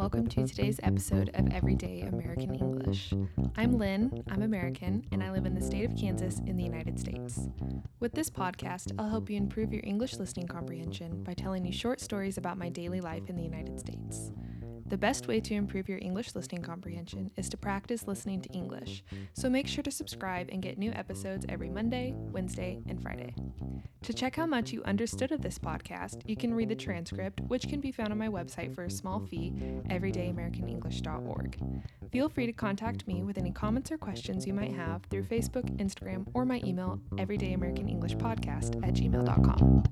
episode 0.00 1.30
of 1.34 1.52
Everyday 1.52 2.00
American 2.00 2.54
English. 2.54 3.14
I'm 3.56 3.78
Lynn, 3.78 4.24
I'm 4.28 4.42
American, 4.42 5.04
and 5.12 5.22
I 5.22 5.30
live 5.30 5.46
in 5.46 5.54
the 5.54 5.60
state 5.60 5.84
of 5.84 5.96
Kansas 5.96 6.40
in 6.46 6.56
the 6.56 6.64
United 6.64 6.98
States. 6.98 7.48
With 8.00 8.12
this 8.12 8.28
podcast, 8.28 8.92
I'll 8.98 9.08
help 9.08 9.30
you 9.30 9.36
improve 9.36 9.72
your 9.72 9.82
English 9.84 10.16
listening 10.16 10.48
comprehension 10.48 11.22
by 11.22 11.34
telling 11.34 11.64
you 11.64 11.72
short 11.72 12.00
stories 12.00 12.38
about 12.38 12.58
my 12.58 12.68
daily 12.68 13.00
life 13.00 13.28
in 13.28 13.36
the 13.36 13.42
United 13.42 13.78
States. 13.78 14.32
The 14.94 14.98
best 14.98 15.26
way 15.26 15.40
to 15.40 15.54
improve 15.54 15.88
your 15.88 15.98
English 16.00 16.36
listening 16.36 16.62
comprehension 16.62 17.32
is 17.36 17.48
to 17.48 17.56
practice 17.56 18.06
listening 18.06 18.40
to 18.42 18.48
English, 18.50 19.02
so 19.32 19.50
make 19.50 19.66
sure 19.66 19.82
to 19.82 19.90
subscribe 19.90 20.50
and 20.52 20.62
get 20.62 20.78
new 20.78 20.92
episodes 20.92 21.44
every 21.48 21.68
Monday, 21.68 22.14
Wednesday, 22.16 22.80
and 22.88 23.02
Friday. 23.02 23.34
To 24.02 24.14
check 24.14 24.36
how 24.36 24.46
much 24.46 24.70
you 24.70 24.84
understood 24.84 25.32
of 25.32 25.42
this 25.42 25.58
podcast, 25.58 26.22
you 26.26 26.36
can 26.36 26.54
read 26.54 26.68
the 26.68 26.76
transcript, 26.76 27.40
which 27.48 27.68
can 27.68 27.80
be 27.80 27.90
found 27.90 28.12
on 28.12 28.18
my 28.18 28.28
website 28.28 28.72
for 28.72 28.84
a 28.84 28.90
small 28.90 29.18
fee, 29.18 29.52
everydayamericanenglish.org. 29.90 31.58
Feel 32.12 32.28
free 32.28 32.46
to 32.46 32.52
contact 32.52 33.08
me 33.08 33.24
with 33.24 33.36
any 33.36 33.50
comments 33.50 33.90
or 33.90 33.98
questions 33.98 34.46
you 34.46 34.54
might 34.54 34.74
have 34.74 35.02
through 35.10 35.24
Facebook, 35.24 35.68
Instagram, 35.78 36.24
or 36.34 36.44
my 36.44 36.60
email, 36.64 37.00
everydayamericanenglishpodcast 37.14 38.76
at 38.86 38.94
gmail.com. 38.94 39.82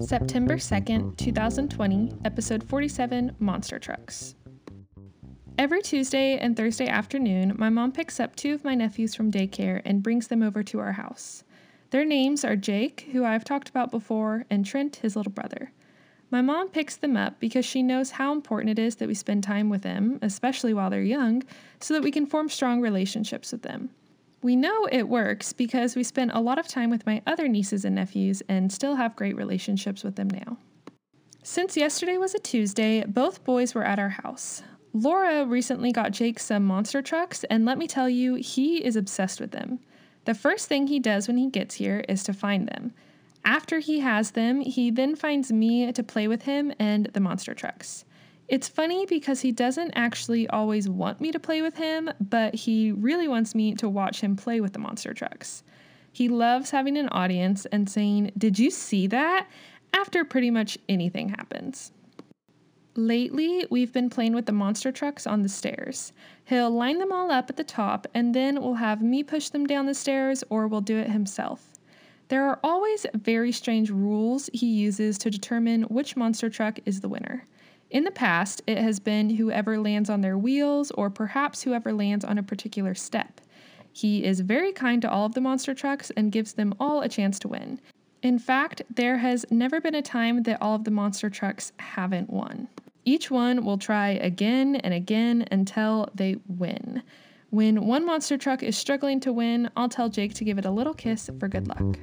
September 0.00 0.56
2nd, 0.56 1.16
2020, 1.16 2.12
episode 2.24 2.62
47 2.62 3.34
Monster 3.40 3.78
Trucks. 3.78 4.36
Every 5.58 5.82
Tuesday 5.82 6.38
and 6.38 6.56
Thursday 6.56 6.86
afternoon, 6.86 7.54
my 7.58 7.68
mom 7.68 7.90
picks 7.90 8.20
up 8.20 8.36
two 8.36 8.54
of 8.54 8.64
my 8.64 8.74
nephews 8.74 9.14
from 9.14 9.32
daycare 9.32 9.82
and 9.84 10.02
brings 10.02 10.28
them 10.28 10.42
over 10.42 10.62
to 10.62 10.78
our 10.78 10.92
house. 10.92 11.42
Their 11.90 12.04
names 12.04 12.44
are 12.44 12.54
Jake, 12.54 13.08
who 13.12 13.24
I've 13.24 13.44
talked 13.44 13.68
about 13.68 13.90
before, 13.90 14.44
and 14.50 14.64
Trent, 14.64 14.96
his 14.96 15.16
little 15.16 15.32
brother. 15.32 15.72
My 16.30 16.42
mom 16.42 16.68
picks 16.68 16.96
them 16.96 17.16
up 17.16 17.40
because 17.40 17.64
she 17.64 17.82
knows 17.82 18.12
how 18.12 18.32
important 18.32 18.78
it 18.78 18.82
is 18.82 18.96
that 18.96 19.08
we 19.08 19.14
spend 19.14 19.42
time 19.42 19.68
with 19.68 19.82
them, 19.82 20.18
especially 20.22 20.74
while 20.74 20.90
they're 20.90 21.02
young, 21.02 21.42
so 21.80 21.94
that 21.94 22.02
we 22.02 22.12
can 22.12 22.26
form 22.26 22.48
strong 22.48 22.80
relationships 22.80 23.50
with 23.50 23.62
them. 23.62 23.90
We 24.40 24.54
know 24.54 24.86
it 24.90 25.08
works 25.08 25.52
because 25.52 25.96
we 25.96 26.04
spent 26.04 26.30
a 26.32 26.40
lot 26.40 26.58
of 26.58 26.68
time 26.68 26.90
with 26.90 27.06
my 27.06 27.22
other 27.26 27.48
nieces 27.48 27.84
and 27.84 27.96
nephews 27.96 28.42
and 28.48 28.72
still 28.72 28.94
have 28.94 29.16
great 29.16 29.36
relationships 29.36 30.04
with 30.04 30.14
them 30.14 30.28
now. 30.28 30.58
Since 31.42 31.76
yesterday 31.76 32.18
was 32.18 32.34
a 32.34 32.38
Tuesday, 32.38 33.04
both 33.04 33.42
boys 33.42 33.74
were 33.74 33.84
at 33.84 33.98
our 33.98 34.10
house. 34.10 34.62
Laura 34.92 35.44
recently 35.44 35.92
got 35.92 36.12
Jake 36.12 36.38
some 36.38 36.64
monster 36.64 37.02
trucks, 37.02 37.44
and 37.44 37.64
let 37.64 37.78
me 37.78 37.86
tell 37.86 38.08
you, 38.08 38.36
he 38.36 38.84
is 38.84 38.96
obsessed 38.96 39.40
with 39.40 39.50
them. 39.50 39.80
The 40.24 40.34
first 40.34 40.68
thing 40.68 40.86
he 40.86 41.00
does 41.00 41.26
when 41.26 41.36
he 41.36 41.50
gets 41.50 41.76
here 41.76 42.04
is 42.08 42.22
to 42.24 42.32
find 42.32 42.68
them. 42.68 42.92
After 43.44 43.78
he 43.78 44.00
has 44.00 44.32
them, 44.32 44.60
he 44.60 44.90
then 44.90 45.16
finds 45.16 45.50
me 45.50 45.90
to 45.92 46.02
play 46.02 46.28
with 46.28 46.42
him 46.42 46.72
and 46.78 47.06
the 47.06 47.20
monster 47.20 47.54
trucks. 47.54 48.04
It's 48.48 48.68
funny 48.68 49.04
because 49.04 49.40
he 49.42 49.52
doesn't 49.52 49.92
actually 49.94 50.48
always 50.48 50.88
want 50.88 51.20
me 51.20 51.32
to 51.32 51.38
play 51.38 51.60
with 51.60 51.76
him, 51.76 52.10
but 52.18 52.54
he 52.54 52.92
really 52.92 53.28
wants 53.28 53.54
me 53.54 53.74
to 53.74 53.88
watch 53.88 54.20
him 54.20 54.36
play 54.36 54.60
with 54.60 54.72
the 54.72 54.78
monster 54.78 55.12
trucks. 55.12 55.62
He 56.12 56.28
loves 56.28 56.70
having 56.70 56.96
an 56.96 57.10
audience 57.10 57.66
and 57.66 57.88
saying, 57.88 58.32
Did 58.38 58.58
you 58.58 58.70
see 58.70 59.06
that? 59.08 59.46
after 59.92 60.24
pretty 60.24 60.50
much 60.50 60.78
anything 60.88 61.30
happens. 61.30 61.92
Lately, 62.94 63.66
we've 63.70 63.92
been 63.92 64.10
playing 64.10 64.34
with 64.34 64.46
the 64.46 64.52
monster 64.52 64.90
trucks 64.90 65.26
on 65.26 65.42
the 65.42 65.48
stairs. 65.48 66.12
He'll 66.46 66.70
line 66.70 66.98
them 66.98 67.12
all 67.12 67.30
up 67.30 67.48
at 67.48 67.56
the 67.56 67.64
top, 67.64 68.06
and 68.12 68.34
then 68.34 68.60
we'll 68.60 68.74
have 68.74 69.02
me 69.02 69.22
push 69.22 69.50
them 69.50 69.66
down 69.66 69.86
the 69.86 69.94
stairs, 69.94 70.42
or 70.50 70.66
we'll 70.66 70.80
do 70.80 70.98
it 70.98 71.10
himself. 71.10 71.74
There 72.28 72.44
are 72.44 72.58
always 72.62 73.06
very 73.14 73.52
strange 73.52 73.90
rules 73.90 74.50
he 74.52 74.66
uses 74.66 75.16
to 75.18 75.30
determine 75.30 75.82
which 75.84 76.16
monster 76.16 76.50
truck 76.50 76.78
is 76.84 77.00
the 77.00 77.08
winner. 77.08 77.46
In 77.90 78.04
the 78.04 78.10
past, 78.10 78.60
it 78.66 78.76
has 78.78 79.00
been 79.00 79.30
whoever 79.30 79.78
lands 79.78 80.10
on 80.10 80.20
their 80.20 80.36
wheels, 80.36 80.90
or 80.90 81.08
perhaps 81.08 81.62
whoever 81.62 81.92
lands 81.92 82.24
on 82.24 82.36
a 82.36 82.42
particular 82.42 82.94
step. 82.94 83.40
He 83.92 84.24
is 84.24 84.40
very 84.40 84.72
kind 84.72 85.00
to 85.02 85.10
all 85.10 85.24
of 85.24 85.34
the 85.34 85.40
monster 85.40 85.74
trucks 85.74 86.10
and 86.10 86.30
gives 86.30 86.52
them 86.52 86.74
all 86.78 87.00
a 87.00 87.08
chance 87.08 87.38
to 87.40 87.48
win. 87.48 87.80
In 88.22 88.38
fact, 88.38 88.82
there 88.94 89.16
has 89.18 89.46
never 89.50 89.80
been 89.80 89.94
a 89.94 90.02
time 90.02 90.42
that 90.42 90.60
all 90.60 90.74
of 90.74 90.84
the 90.84 90.90
monster 90.90 91.30
trucks 91.30 91.72
haven't 91.78 92.28
won. 92.28 92.68
Each 93.06 93.30
one 93.30 93.64
will 93.64 93.78
try 93.78 94.10
again 94.10 94.76
and 94.76 94.92
again 94.92 95.46
until 95.50 96.10
they 96.14 96.36
win. 96.46 97.02
When 97.50 97.86
one 97.86 98.04
monster 98.04 98.36
truck 98.36 98.62
is 98.62 98.76
struggling 98.76 99.20
to 99.20 99.32
win, 99.32 99.70
I'll 99.74 99.88
tell 99.88 100.10
Jake 100.10 100.34
to 100.34 100.44
give 100.44 100.58
it 100.58 100.66
a 100.66 100.70
little 100.70 100.92
kiss 100.92 101.30
for 101.40 101.48
good 101.48 101.66
luck. 101.66 101.96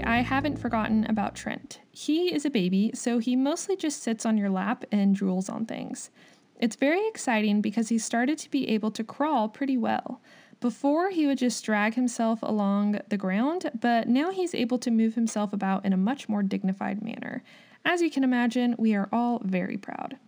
I 0.00 0.20
haven't 0.20 0.60
forgotten 0.60 1.04
about 1.06 1.34
Trent. 1.34 1.80
He 1.90 2.32
is 2.32 2.44
a 2.44 2.50
baby, 2.50 2.92
so 2.94 3.18
he 3.18 3.34
mostly 3.34 3.74
just 3.74 4.00
sits 4.00 4.24
on 4.24 4.38
your 4.38 4.48
lap 4.48 4.84
and 4.92 5.16
drools 5.16 5.50
on 5.50 5.66
things. 5.66 6.10
It's 6.60 6.76
very 6.76 7.04
exciting 7.08 7.60
because 7.60 7.88
he 7.88 7.98
started 7.98 8.38
to 8.38 8.50
be 8.50 8.68
able 8.68 8.92
to 8.92 9.02
crawl 9.02 9.48
pretty 9.48 9.76
well. 9.76 10.22
Before, 10.60 11.10
he 11.10 11.26
would 11.26 11.38
just 11.38 11.64
drag 11.64 11.94
himself 11.94 12.38
along 12.40 13.00
the 13.08 13.16
ground, 13.16 13.72
but 13.80 14.08
now 14.08 14.30
he's 14.30 14.54
able 14.54 14.78
to 14.78 14.92
move 14.92 15.16
himself 15.16 15.52
about 15.52 15.84
in 15.84 15.92
a 15.92 15.96
much 15.96 16.28
more 16.28 16.44
dignified 16.44 17.02
manner. 17.02 17.42
As 17.84 18.00
you 18.00 18.10
can 18.10 18.22
imagine, 18.22 18.76
we 18.78 18.94
are 18.94 19.08
all 19.12 19.40
very 19.44 19.76
proud. 19.76 20.18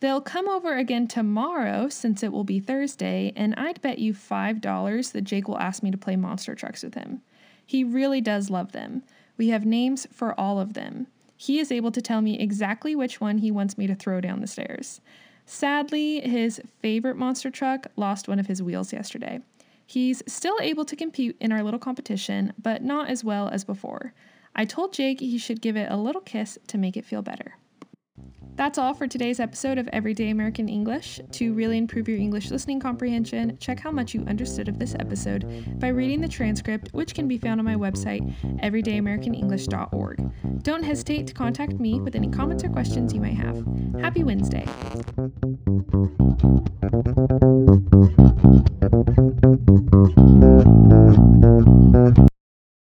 They'll 0.00 0.20
come 0.20 0.48
over 0.48 0.76
again 0.76 1.08
tomorrow 1.08 1.88
since 1.88 2.22
it 2.22 2.32
will 2.32 2.44
be 2.44 2.60
Thursday, 2.60 3.32
and 3.34 3.54
I'd 3.56 3.82
bet 3.82 3.98
you 3.98 4.14
$5 4.14 5.12
that 5.12 5.22
Jake 5.22 5.48
will 5.48 5.58
ask 5.58 5.82
me 5.82 5.90
to 5.90 5.98
play 5.98 6.16
monster 6.16 6.54
trucks 6.54 6.84
with 6.84 6.94
him. 6.94 7.22
He 7.66 7.84
really 7.84 8.20
does 8.20 8.50
love 8.50 8.72
them. 8.72 9.02
We 9.36 9.48
have 9.48 9.64
names 9.64 10.06
for 10.12 10.38
all 10.38 10.58
of 10.58 10.74
them. 10.74 11.06
He 11.36 11.58
is 11.58 11.72
able 11.72 11.90
to 11.92 12.02
tell 12.02 12.20
me 12.20 12.38
exactly 12.38 12.94
which 12.94 13.20
one 13.20 13.38
he 13.38 13.50
wants 13.50 13.76
me 13.76 13.86
to 13.86 13.94
throw 13.94 14.20
down 14.20 14.40
the 14.40 14.46
stairs. 14.46 15.00
Sadly, 15.44 16.20
his 16.20 16.60
favorite 16.80 17.16
monster 17.16 17.50
truck 17.50 17.88
lost 17.96 18.28
one 18.28 18.38
of 18.38 18.46
his 18.46 18.62
wheels 18.62 18.92
yesterday. 18.92 19.40
He's 19.84 20.22
still 20.26 20.56
able 20.60 20.84
to 20.84 20.96
compete 20.96 21.36
in 21.40 21.52
our 21.52 21.62
little 21.62 21.80
competition, 21.80 22.52
but 22.62 22.82
not 22.82 23.08
as 23.08 23.24
well 23.24 23.48
as 23.48 23.64
before. 23.64 24.14
I 24.54 24.64
told 24.64 24.92
Jake 24.92 25.20
he 25.20 25.38
should 25.38 25.60
give 25.60 25.76
it 25.76 25.90
a 25.90 25.96
little 25.96 26.20
kiss 26.20 26.58
to 26.68 26.78
make 26.78 26.96
it 26.96 27.04
feel 27.04 27.22
better. 27.22 27.56
That's 28.54 28.78
all 28.78 28.92
for 28.92 29.06
today's 29.06 29.40
episode 29.40 29.78
of 29.78 29.88
Everyday 29.88 30.28
American 30.28 30.68
English. 30.68 31.20
To 31.32 31.54
really 31.54 31.78
improve 31.78 32.08
your 32.08 32.18
English 32.18 32.50
listening 32.50 32.80
comprehension, 32.80 33.56
check 33.58 33.80
how 33.80 33.90
much 33.90 34.14
you 34.14 34.24
understood 34.28 34.68
of 34.68 34.78
this 34.78 34.94
episode 35.00 35.80
by 35.80 35.88
reading 35.88 36.20
the 36.20 36.28
transcript, 36.28 36.90
which 36.92 37.14
can 37.14 37.26
be 37.26 37.38
found 37.38 37.60
on 37.60 37.64
my 37.64 37.76
website, 37.76 38.22
everydayamericanenglish.org. 38.60 40.62
Don't 40.62 40.82
hesitate 40.82 41.26
to 41.26 41.34
contact 41.34 41.74
me 41.74 42.00
with 42.00 42.14
any 42.14 42.28
comments 42.28 42.62
or 42.62 42.68
questions 42.68 43.14
you 43.14 43.20
might 43.20 43.34
have. 43.34 43.64
Happy 44.00 44.22
Wednesday! 44.22 44.66